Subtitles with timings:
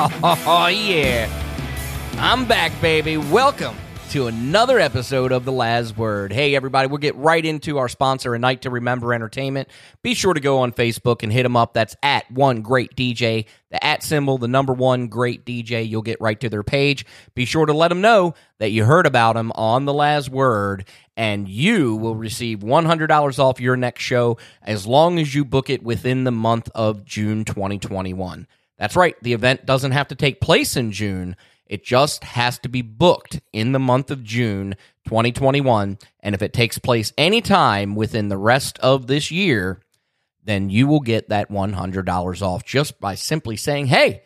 [0.00, 1.28] Oh, yeah.
[2.18, 3.16] I'm back, baby.
[3.16, 3.76] Welcome
[4.10, 6.32] to another episode of The Laz Word.
[6.32, 9.68] Hey, everybody, we'll get right into our sponsor, A Night to Remember Entertainment.
[10.04, 11.74] Be sure to go on Facebook and hit them up.
[11.74, 15.88] That's at One Great DJ, the at symbol, the number one great DJ.
[15.88, 17.04] You'll get right to their page.
[17.34, 20.84] Be sure to let them know that you heard about them on The Laz Word,
[21.16, 25.82] and you will receive $100 off your next show as long as you book it
[25.82, 28.46] within the month of June 2021.
[28.78, 31.36] That's right, the event doesn't have to take place in June.
[31.66, 35.98] It just has to be booked in the month of June 2021.
[36.20, 39.80] And if it takes place anytime within the rest of this year,
[40.44, 44.22] then you will get that $100 off just by simply saying, Hey,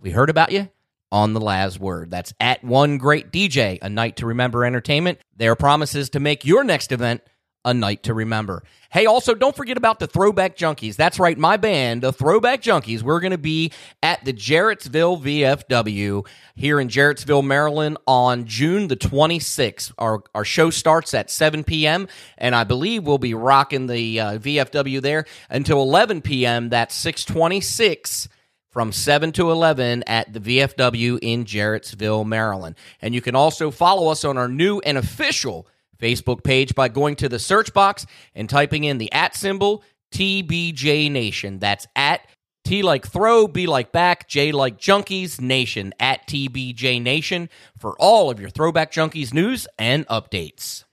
[0.00, 0.68] we heard about you
[1.10, 2.10] on the Laz Word.
[2.10, 5.18] That's at One Great DJ, a night to remember entertainment.
[5.36, 7.22] Their promises to make your next event
[7.64, 8.62] a night to remember.
[8.90, 10.96] Hey, also, don't forget about the Throwback Junkies.
[10.96, 13.02] That's right, my band, the Throwback Junkies.
[13.02, 18.96] We're going to be at the Jarrettsville VFW here in Jarrettsville, Maryland on June the
[18.96, 19.92] 26th.
[19.96, 24.38] Our, our show starts at 7 p.m., and I believe we'll be rocking the uh,
[24.38, 26.68] VFW there until 11 p.m.
[26.68, 28.28] That's 626
[28.72, 32.74] from 7 to 11 at the VFW in Jarrettsville, Maryland.
[33.00, 35.66] And you can also follow us on our new and official
[36.02, 41.10] Facebook page by going to the search box and typing in the at symbol TBJ
[41.10, 41.58] Nation.
[41.58, 42.26] That's at
[42.64, 48.30] T like throw, B like back, J like junkies nation at TBJ Nation for all
[48.30, 50.84] of your throwback junkies news and updates.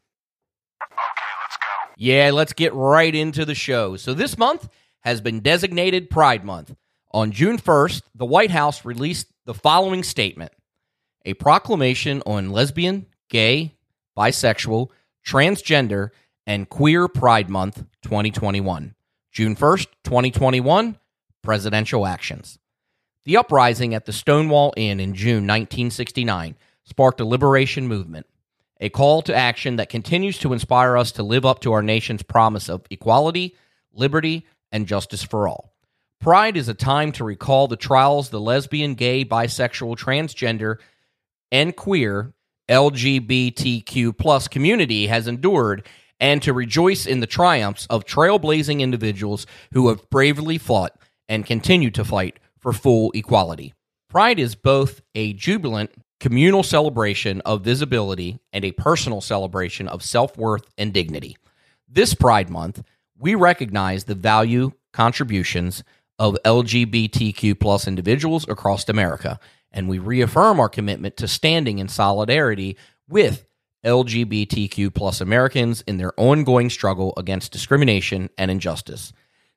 [0.81, 1.93] Okay, let's go.
[1.97, 3.97] Yeah, let's get right into the show.
[3.97, 4.67] So this month
[5.01, 6.75] has been designated Pride Month.
[7.11, 10.51] On June 1st, the White House released the following statement
[11.25, 13.75] A proclamation on lesbian, gay,
[14.17, 14.89] bisexual,
[15.25, 16.09] transgender,
[16.45, 18.95] and queer Pride Month 2021.
[19.31, 20.97] June 1st, 2021,
[21.43, 22.57] presidential actions.
[23.25, 28.25] The uprising at the Stonewall Inn in June 1969 sparked a liberation movement,
[28.79, 32.23] a call to action that continues to inspire us to live up to our nation's
[32.23, 33.55] promise of equality,
[33.93, 35.73] liberty, and justice for all.
[36.19, 40.77] Pride is a time to recall the trials the lesbian, gay, bisexual, transgender,
[41.51, 42.33] and queer
[42.69, 45.85] LGBTQ plus community has endured
[46.19, 50.93] and to rejoice in the triumphs of trailblazing individuals who have bravely fought
[51.27, 53.73] and continue to fight for full equality.
[54.09, 60.37] Pride is both a jubilant communal celebration of visibility and a personal celebration of self
[60.37, 61.37] worth and dignity.
[61.87, 62.83] This Pride Month,
[63.17, 65.83] we recognize the value contributions
[66.17, 69.39] of LGBTQ plus individuals across America,
[69.71, 73.45] and we reaffirm our commitment to standing in solidarity with
[73.85, 79.13] LGBTQ plus Americans in their ongoing struggle against discrimination and injustice.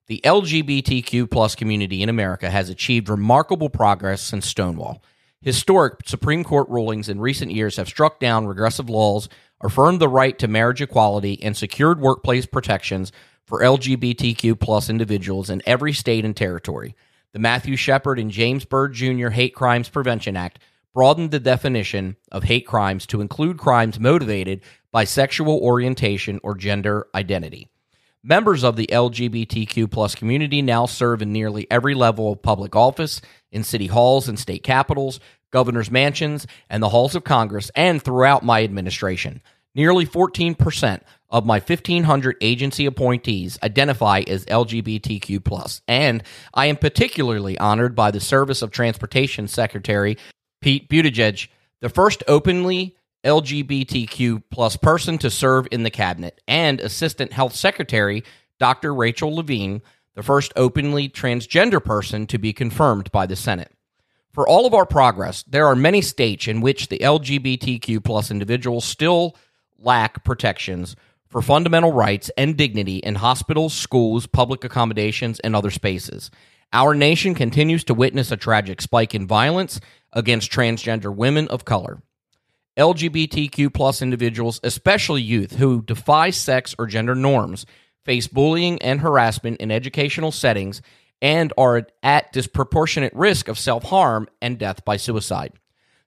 [0.06, 5.02] The LGBTQ plus community in America has achieved remarkable progress since Stonewall.
[5.40, 9.28] Historic Supreme Court rulings in recent years have struck down regressive laws,
[9.60, 13.10] affirmed the right to marriage equality, and secured workplace protections
[13.44, 16.94] for LGBTQ plus individuals in every state and territory.
[17.32, 19.30] The Matthew Shepard and James Byrd Jr.
[19.30, 20.58] Hate Crimes Prevention Act
[20.92, 24.60] broadened the definition of hate crimes to include crimes motivated
[24.90, 27.68] by sexual orientation or gender identity.
[28.22, 33.22] Members of the LGBTQ plus community now serve in nearly every level of public office,
[33.50, 35.18] in city halls and state capitals,
[35.50, 39.40] governor's mansions, and the halls of Congress, and throughout my administration.
[39.74, 41.00] Nearly 14%
[41.32, 46.22] of my 1,500 agency appointees identify as LGBTQ and
[46.52, 50.18] I am particularly honored by the Service of Transportation Secretary
[50.60, 51.48] Pete Buttigieg,
[51.80, 52.94] the first openly
[53.24, 58.22] LGBTQ plus person to serve in the cabinet, and Assistant Health Secretary
[58.58, 58.94] Dr.
[58.94, 59.80] Rachel Levine,
[60.14, 63.72] the first openly transgender person to be confirmed by the Senate.
[64.32, 68.84] For all of our progress, there are many states in which the LGBTQ plus individuals
[68.84, 69.36] still
[69.78, 70.94] lack protections
[71.32, 76.30] for fundamental rights and dignity in hospitals, schools, public accommodations, and other spaces.
[76.74, 79.80] Our nation continues to witness a tragic spike in violence
[80.12, 82.02] against transgender women of color.
[82.76, 87.66] LGBTQ plus individuals, especially youth who defy sex or gender norms,
[88.04, 90.82] face bullying and harassment in educational settings
[91.22, 95.52] and are at disproportionate risk of self harm and death by suicide.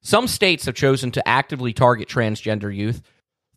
[0.02, 3.02] Some states have chosen to actively target transgender youth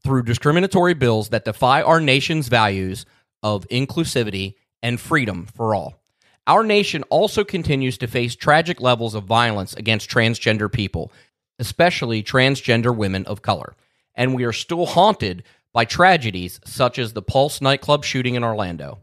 [0.08, 3.04] through discriminatory bills that defy our nation's values
[3.42, 6.00] of inclusivity and freedom for all.
[6.46, 11.12] Our nation also continues to face tragic levels of violence against transgender people,
[11.58, 13.76] especially transgender women of color.
[14.14, 15.42] And we are still haunted
[15.74, 19.00] by tragedies such as the Pulse nightclub shooting in Orlando.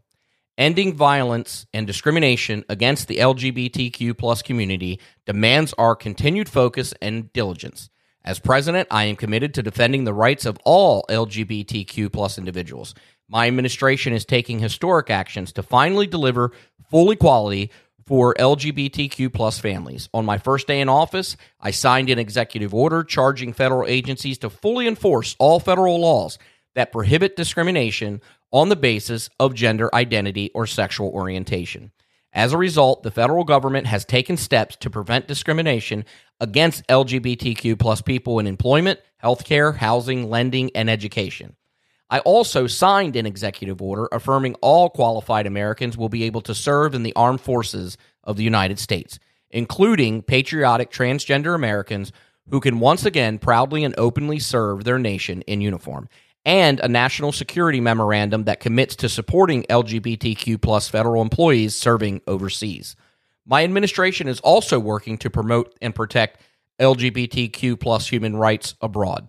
[0.57, 7.91] Ending violence and discrimination against the LGBTQ plus community demands our continued focus and diligence.
[8.25, 12.95] As president, I am committed to defending the rights of all LGBTQ plus individuals.
[13.29, 16.51] My administration is taking historic actions to finally deliver
[16.89, 17.69] full equality
[18.07, 20.09] for LGBTQ plus families.
[20.11, 24.49] On my first day in office, I signed an executive order charging federal agencies to
[24.49, 26.39] fully enforce all federal laws
[26.73, 31.91] that prohibit discrimination on the basis of gender identity or sexual orientation.
[32.35, 36.03] As a result, the federal government has taken steps to prevent discrimination
[36.41, 41.55] against LGBTQ plus people in employment, healthcare, housing, lending, and education.
[42.09, 46.93] I also signed an executive order affirming all qualified Americans will be able to serve
[46.93, 49.17] in the armed forces of the United States,
[49.49, 52.11] including patriotic transgender Americans
[52.49, 56.09] who can once again proudly and openly serve their nation in uniform,
[56.45, 62.95] and a national security memorandum that commits to supporting LGBTQ plus federal employees serving overseas.
[63.45, 66.41] My administration is also working to promote and protect
[66.79, 69.27] LGBTQ plus human rights abroad.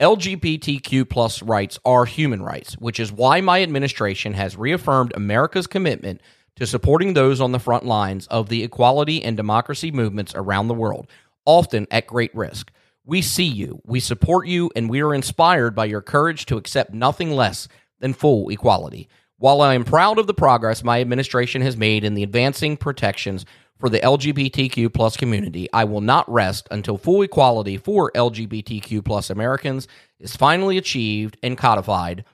[0.00, 6.20] LGBTQ plus rights are human rights, which is why my administration has reaffirmed America's commitment
[6.54, 10.74] to supporting those on the front lines of the equality and democracy movements around the
[10.74, 11.08] world,
[11.44, 12.70] often at great risk.
[13.08, 16.92] We see you, we support you, and we are inspired by your courage to accept
[16.92, 17.66] nothing less
[18.00, 19.08] than full equality.
[19.38, 23.46] While I am proud of the progress my administration has made in the advancing protections
[23.78, 29.30] for the LGBTQ plus community, I will not rest until full equality for LGBTQ plus
[29.30, 29.88] Americans
[30.20, 32.26] is finally achieved and codified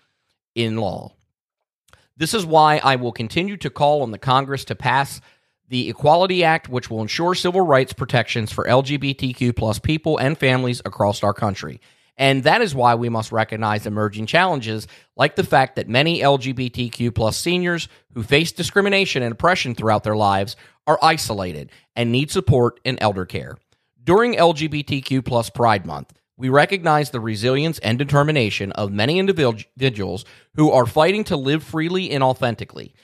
[0.57, 1.13] in law.
[2.17, 5.21] This is why I will continue to call on the Congress to pass
[5.69, 10.83] the Equality Act, which will ensure civil rights protections for LGBTQ plus people and families
[10.85, 11.81] across our country.
[12.17, 17.15] And that is why we must recognize emerging challenges like the fact that many LGBTQ
[17.15, 20.55] plus seniors who face discrimination and oppression throughout their lives
[20.87, 23.57] are isolated and need support in elder care.
[24.03, 30.25] During LGBTQ plus Pride Month, we recognize the resilience and determination of many individuals
[30.57, 32.95] who are fighting to live freely and authentically.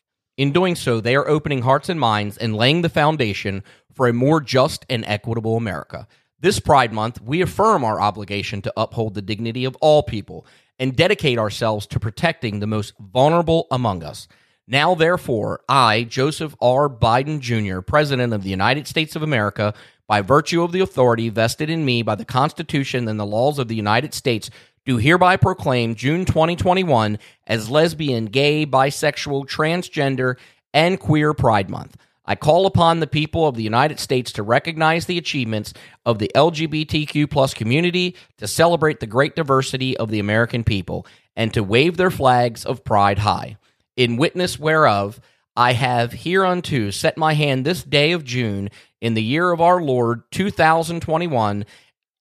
[0.40, 4.14] In doing so, they are opening hearts and minds and laying the foundation for a
[4.14, 6.08] more just and equitable America.
[6.40, 10.46] This Pride Month, we affirm our obligation to uphold the dignity of all people
[10.78, 14.28] and dedicate ourselves to protecting the most vulnerable among us.
[14.66, 16.88] Now, therefore, I, Joseph R.
[16.88, 19.74] Biden Jr., President of the United States of America,
[20.08, 23.68] by virtue of the authority vested in me by the Constitution and the laws of
[23.68, 24.48] the United States,
[24.90, 27.16] do hereby proclaim June 2021
[27.46, 30.36] as Lesbian, Gay, Bisexual, Transgender,
[30.74, 31.96] and Queer Pride Month.
[32.24, 36.28] I call upon the people of the United States to recognize the achievements of the
[36.34, 41.06] LGBTQ plus community, to celebrate the great diversity of the American people,
[41.36, 43.58] and to wave their flags of pride high.
[43.96, 45.20] In witness whereof,
[45.54, 48.70] I have hereunto set my hand this day of June
[49.00, 51.64] in the year of our Lord 2021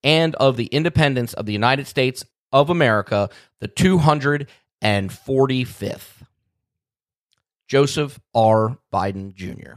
[0.03, 3.29] and of the independence of the United States of America,
[3.59, 6.13] the 245th.
[7.67, 8.77] Joseph R.
[8.91, 9.73] Biden Jr.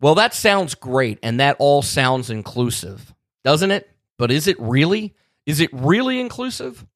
[0.00, 3.14] Well, that sounds great, and that all sounds inclusive,
[3.44, 3.90] doesn't it?
[4.18, 5.14] But is it really?
[5.44, 6.86] Is it really inclusive?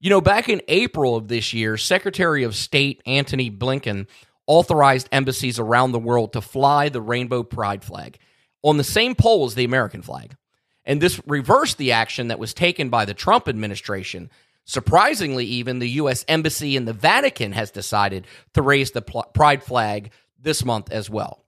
[0.00, 4.06] You know, back in April of this year, Secretary of State Antony Blinken
[4.46, 8.18] authorized embassies around the world to fly the rainbow pride flag
[8.62, 10.36] on the same pole as the American flag.
[10.84, 14.30] And this reversed the action that was taken by the Trump administration.
[14.64, 16.24] Surprisingly, even the U.S.
[16.28, 21.44] Embassy in the Vatican has decided to raise the pride flag this month as well.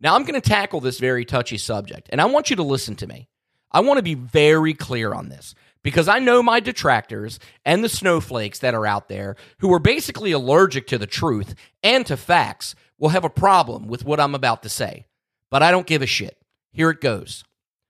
[0.00, 2.96] Now, I'm going to tackle this very touchy subject, and I want you to listen
[2.96, 3.28] to me.
[3.70, 7.88] I want to be very clear on this because I know my detractors and the
[7.88, 12.74] snowflakes that are out there who are basically allergic to the truth and to facts
[12.98, 15.06] will have a problem with what I'm about to say.
[15.50, 16.36] But I don't give a shit.
[16.72, 17.44] Here it goes.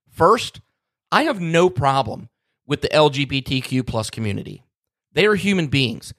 [0.09, 0.61] First,
[1.13, 2.29] I have no problem
[2.67, 4.63] with the LGBTQ plus community.
[5.13, 6.15] They are human beings.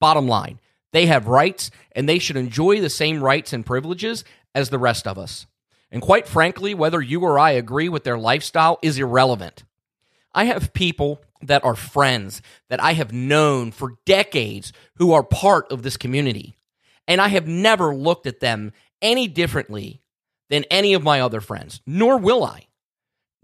[0.00, 0.58] Bottom line,
[0.92, 4.24] they have rights and they should enjoy the same rights and privileges
[4.54, 5.46] as the rest of us.
[5.90, 9.62] And quite frankly, whether you or I agree with their lifestyle is irrelevant.
[10.34, 15.70] I have people that are friends that I have known for decades who are part
[15.70, 16.56] of this community.
[17.06, 20.00] And I have never looked at them any differently
[20.50, 22.66] than any of my other friends, nor will I.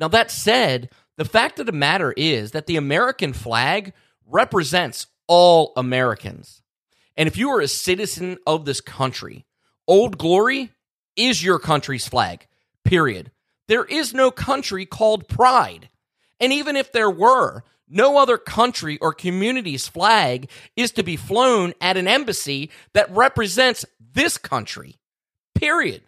[0.00, 0.88] Now, that said,
[1.19, 3.92] the fact of the matter is that the American flag
[4.26, 6.62] represents all Americans.
[7.16, 9.45] And if you are a citizen of this country,
[9.87, 10.71] Old Glory
[11.16, 12.47] is your country's flag,
[12.83, 13.30] period.
[13.69, 15.90] There is no country called pride.
[16.40, 21.75] And even if there were, No other country or community's flag is to be flown
[21.80, 25.00] at an embassy that represents this country.
[25.57, 26.02] Period.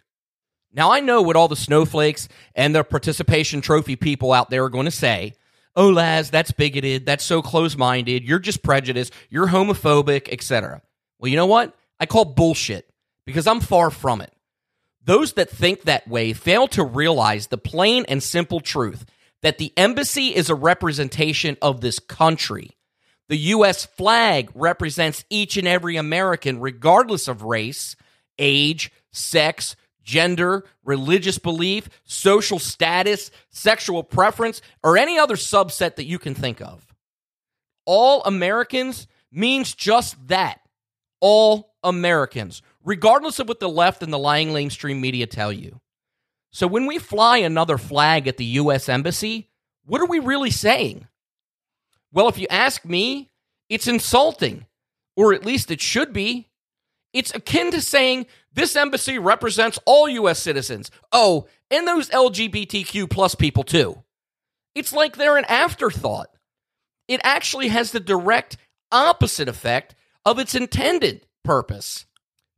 [0.73, 4.71] Now, I know what all the snowflakes and the participation trophy people out there are
[4.71, 5.35] going to say.
[5.77, 7.07] Oh, Laz, that's bigoted.
[7.07, 8.25] That's so close minded.
[8.25, 9.13] You're just prejudiced.
[9.31, 10.83] You're homophobic, etc.
[11.19, 11.75] Well, you know what?
[12.01, 12.91] I call bullshit
[13.27, 14.33] because I'm far from it.
[15.05, 19.05] Those that think that way fail to realize the plain and simple truth
[19.43, 22.71] that the embassy is a representation of this country.
[23.29, 23.87] The U.S.
[23.87, 27.97] flag represents each and every American, regardless of race,
[28.39, 36.19] age, sex, gender, religious belief, social status, sexual preference, or any other subset that you
[36.19, 36.87] can think of.
[37.85, 40.61] All Americans means just that.
[41.21, 45.81] All Americans, regardless of what the left and the lying lamestream media tell you.
[46.51, 48.89] So when we fly another flag at the U.S.
[48.89, 49.49] Embassy,
[49.85, 51.07] what are we really saying?
[52.13, 53.31] Well, if you ask me,
[53.69, 54.67] it's insulting,
[55.17, 56.49] or at least it should be.
[57.13, 60.39] It's akin to saying this embassy represents all U.S.
[60.39, 60.91] citizens.
[61.11, 64.03] Oh, and those LGBTQ plus people too.
[64.75, 66.29] It's like they're an afterthought.
[67.09, 68.57] It actually has the direct
[68.91, 69.95] opposite effect
[70.25, 72.07] of its intended purpose.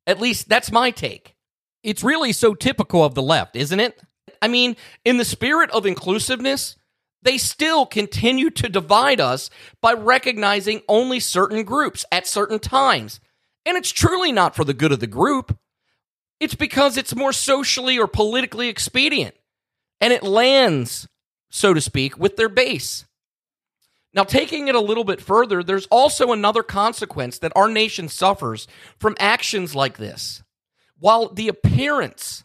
[0.07, 1.35] At least that's my take.
[1.83, 4.01] It's really so typical of the left, isn't it?
[4.41, 6.77] I mean, in the spirit of inclusiveness,
[7.23, 9.49] they still continue to divide us
[9.81, 13.21] by recognizing only certain groups at certain times.
[13.65, 15.57] And it's truly not for the good of the group.
[16.41, 19.35] It's because it's more socially or politically expedient.
[20.00, 21.09] And it lands,
[21.50, 23.07] so to speak, with their base.
[24.12, 28.69] Now, taking it a little bit further, there's also another consequence that our nation suffers
[28.99, 30.43] from actions like this.
[30.99, 32.45] While the appearance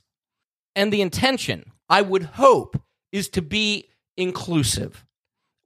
[0.75, 2.81] and the intention, I would hope,
[3.11, 5.05] is to be inclusive,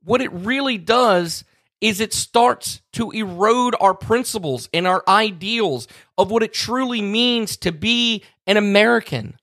[0.04, 1.44] what it really does
[1.84, 5.86] is it starts to erode our principles and our ideals
[6.18, 9.38] of what it truly means to be an American.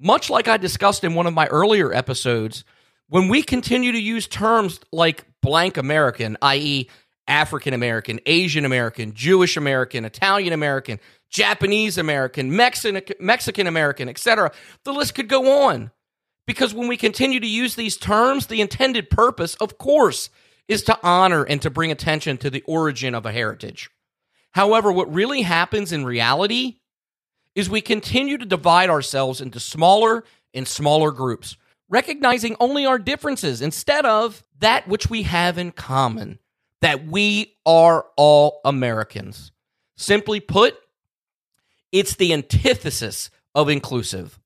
[0.00, 2.64] Much like I discussed in one of my earlier episodes,
[3.08, 6.90] when we continue to use terms like blank American, i.e.,
[7.28, 10.98] African American, Asian American, Jewish American, Italian American,
[11.30, 14.50] Japanese American, Mexican American, etc.,
[14.82, 15.92] the list could go on.
[16.48, 20.30] Because when we continue to use these terms, the intended purpose, of course,
[20.68, 23.90] is to honor and to bring attention to the origin of a heritage.
[24.52, 26.76] However, what really happens in reality
[27.54, 31.56] is we continue to divide ourselves into smaller and smaller groups,
[31.88, 36.38] recognizing only our differences instead of that which we have in common,
[36.80, 39.52] that we are all Americans.
[39.96, 40.76] Simply put,
[41.92, 44.38] it's the antithesis of inclusive.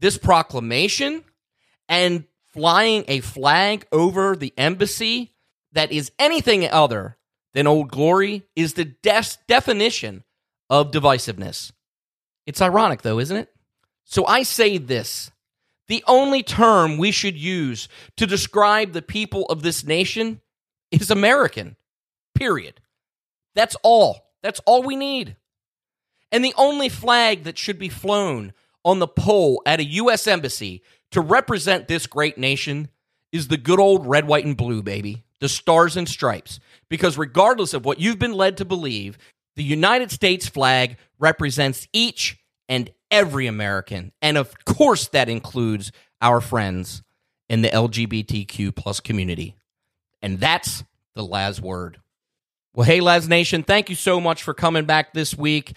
[0.00, 1.24] This proclamation
[1.88, 2.24] and
[2.58, 5.32] flying a flag over the embassy
[5.70, 7.16] that is anything other
[7.54, 10.24] than Old Glory is the des- definition
[10.68, 11.70] of divisiveness.
[12.46, 13.48] It's ironic, though, isn't it?
[14.04, 15.30] So I say this
[15.86, 20.40] the only term we should use to describe the people of this nation
[20.90, 21.76] is American,
[22.34, 22.80] period.
[23.54, 24.32] That's all.
[24.42, 25.36] That's all we need.
[26.32, 28.52] And the only flag that should be flown
[28.84, 30.26] on the pole at a U.S.
[30.26, 32.88] embassy to represent this great nation
[33.32, 35.24] is the good old red, white, and blue, baby.
[35.40, 36.58] The stars and stripes.
[36.88, 39.18] Because regardless of what you've been led to believe,
[39.56, 42.38] the United States flag represents each
[42.68, 44.12] and every American.
[44.20, 47.02] And of course, that includes our friends
[47.48, 49.56] in the LGBTQ plus community.
[50.20, 50.84] And that's
[51.14, 51.98] the Laz word.
[52.74, 55.76] Well, hey, Laz Nation, thank you so much for coming back this week.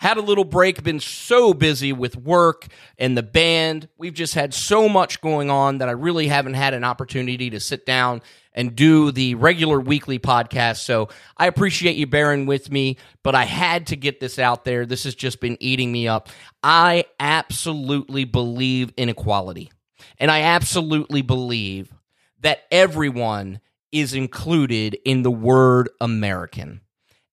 [0.00, 3.86] Had a little break, been so busy with work and the band.
[3.98, 7.60] We've just had so much going on that I really haven't had an opportunity to
[7.60, 8.22] sit down
[8.54, 10.78] and do the regular weekly podcast.
[10.78, 14.86] So I appreciate you bearing with me, but I had to get this out there.
[14.86, 16.30] This has just been eating me up.
[16.62, 19.70] I absolutely believe in equality.
[20.16, 21.92] And I absolutely believe
[22.40, 23.60] that everyone
[23.92, 26.80] is included in the word American.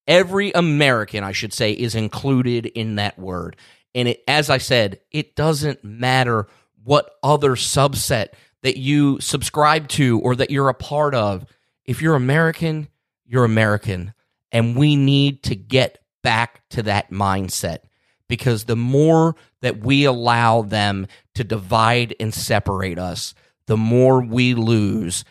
[0.07, 3.57] Every American, I should say, is included in that word.
[3.93, 6.47] And it, as I said, it doesn't matter
[6.83, 8.29] what other subset
[8.63, 11.45] that you subscribe to or that you're a part of.
[11.85, 12.87] If you're American,
[13.25, 14.13] you're American.
[14.51, 17.79] And we need to get back to that mindset
[18.27, 23.33] because the more that we allow them to divide and separate us,
[23.65, 25.25] the more we lose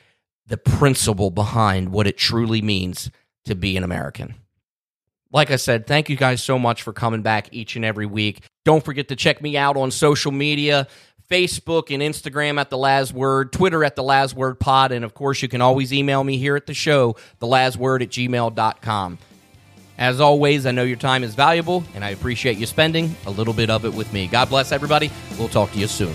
[0.47, 3.11] the principle behind what it truly means
[3.45, 4.35] to be an American.
[5.33, 8.42] Like I said, thank you guys so much for coming back each and every week.
[8.64, 10.87] Don't forget to check me out on social media
[11.28, 15.14] Facebook and Instagram at the Laz Word, Twitter at the Laz Word pod, and of
[15.14, 19.18] course, you can always email me here at the show, the Laz Word at gmail.com.
[19.99, 23.54] As always, I know your time is valuable, and I appreciate you spending a little
[23.54, 24.26] bit of it with me.
[24.26, 25.11] God bless everybody.
[25.38, 26.14] We'll talk to you soon.